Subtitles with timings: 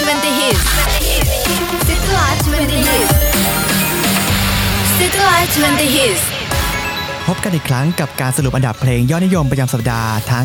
[0.00, 0.62] 20 hits
[1.88, 3.12] City Live 20 hits
[4.98, 6.22] City Live 20 hits
[7.26, 10.44] พบกันอีกครั้งกับการสรุปอันดับเพลงยอดนิยมประจำสัปดาห์ทาง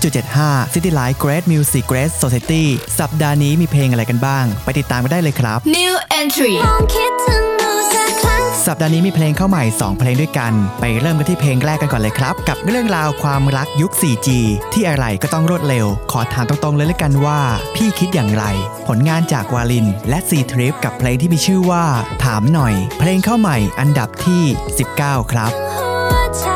[0.00, 2.64] 93.75 City Life Great Music Great Society
[3.00, 7.33] สัปดาห์นี้มีเพลงอะไรกันบ้าง ไปติดตามกันได้เลยครับ New entry ลองคิดถึงดูสักครั้ง
[8.76, 14.28] สัปดาห์นี้มีเพลงเข้าใหม่ 2 เพลงด้วยกัน ไปเริ่มกันที่เพลงแรกกันก่อนเลยครับ กับเรื่องราวความรักยุค 4G
[14.72, 17.40] ที่อะไรก็ต้องรวดเร็ว ขอถามตรงๆเลยละกันว่า
[17.76, 18.44] พี่คิดอย่างไร
[18.88, 21.84] ผลงานจากวาลิน และซีทริปกับเพลงที่มีชื่อว่า
[22.24, 24.42] ถามหน่อย เพลงเข้าใหม่อันดับที่
[24.86, 26.46] 19 ครับหัวใจ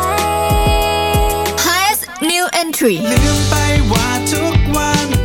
[1.65, 3.55] Highest new entry ลืมไป
[3.93, 4.58] ว่าทุกวัน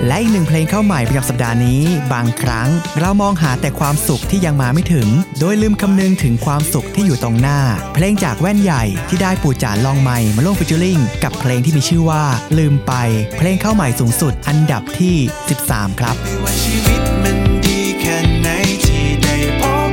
[0.07, 1.81] และอีกหนึ่งเพลงเข้าใหม่ประจำสัปดาห์นี้
[2.13, 5.07] บางครั้ง เรามองหาแต่ความสุขที่ยังมาไม่ถึง
[5.39, 7.59] โดยลืมคำนึงถึงความสุขที่อยู่ตรงหน้า
[7.93, 12.23] เพลงจากแว่นใหญ่ที่ได้ปู่จาลองไมค์มาร่วมฟิชเชอริงกับเพลงที่มีชื่อว่า
[12.57, 12.93] ลืมไป
[13.37, 15.15] เพลงเข้าใหม่สูงสุดอันดับที่
[15.57, 18.47] 13 ครับไม่ว่าชีวิตมันดีแค่ไหน
[18.85, 19.91] ที่ได้พบ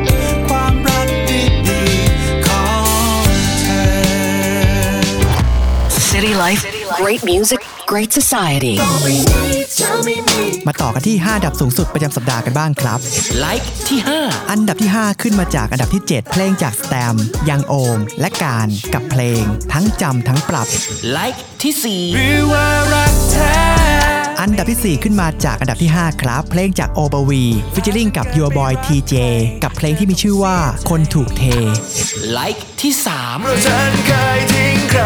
[0.48, 1.08] ความรัก
[1.68, 2.66] ดีๆขอ
[3.22, 3.24] ง
[3.60, 3.84] เธอ
[6.10, 6.62] City Life,
[7.00, 7.60] great music,
[7.92, 8.74] great society.
[10.66, 12.98] มาต่อกันที่5อันดับสูงสุดประจำสัปดาห์กันบ้างครับ
[13.44, 13.98] Like ที่
[14.50, 17.14] อันดับที่ 5 ขึ้นมาจากอันดับที่ 7 เพลงจากสแตม
[17.48, 21.74] ยังโอม และการกับเพลงทั้งจำทั้งปรับ5 Like ที่
[22.14, 23.79] หรือว่ารักแท้
[24.42, 29.14] อันดับที่ 4 ขึ้นมาจากอันดับที่ 5 ครับ เพลงจากโอบวีฟิชเชอริงกับ Your Boy TJ
[29.64, 30.56] กับเพลงที่มีชื่อว่า
[30.90, 31.42] คนถูกเท
[31.90, 32.92] 4 Like ที่
[33.40, 35.02] เพราะฉันเคยทิ้งใคร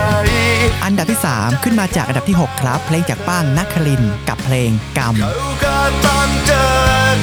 [0.85, 5.33] อันดับที่ 3 ขึ้นมาจากอันดับที่ 6 ครับ เพลงจากป้างนักคลินทร์กับเพลงกรรมเขา
[5.65, 6.67] ก็ต้องเจอ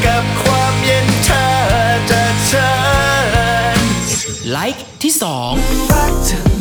[0.06, 1.48] กับความเย็นชา
[2.12, 2.72] จากฉั
[3.76, 3.80] น
[4.18, 5.14] 3 Like ที่
[5.94, 6.42] รักเธอ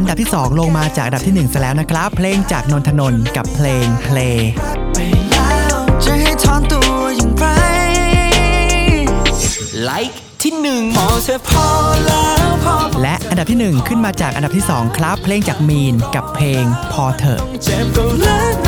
[0.00, 4.44] อันดับที่ 2 ลงมาจากอันดับที่1ซะแล้วนะครับ เพลงจากนนทนนท์กับเพลงเพลง
[4.94, 4.98] ไป
[5.30, 7.46] แล้วจะให้ถอนตัวอย่างไร
[8.84, 10.52] 2 Like ที่
[10.96, 11.66] พอเธอพอ
[12.06, 18.54] แล้วพอและอันดับที่ 1 ขึ้นมาจากอันดับที่ 2 ครับ เพลงจากมีนกับเพลงพอเถอะเจ็บก็เลิก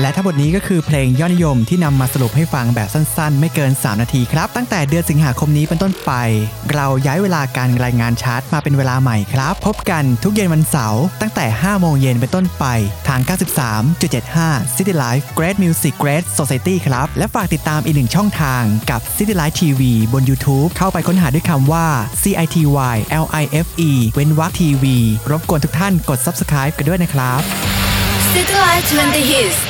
[0.00, 6.12] และทั้งหมดนี้ก็คือเพลงยอดนิยมที่นำมาสรุปให้ฟังแบบสั้นๆ ไม่เกิน 3 นาทีครับ ตั้งแต่เดือนสิงหาคมนี้เป็นต้นไป
[6.72, 12.64] เราย้ายเวลาการรายงานชาร์ตมาเป็นเวลาใหม่ครับ พบกันทุกเย็นวันเสาร์ตั้งแต่ 5 โมงเย็นเป็นต้นไป
[13.08, 13.20] ทาง
[13.98, 21.86] 93.75 City Life Great Music Great Society ครับ และฝากติดตามอีกหนึ่งช่องทางกับ City Life TV บน YouTube เข้าไปค้นหาด้วยคำว่า
[22.22, 22.62] CITY
[23.24, 24.96] LIFE เว้นวรรคทีวี
[25.30, 27.40] รบกวนทุกท่านกด Subscribe กันด้วยนะครับ
[28.32, 29.69] City Live 20 hits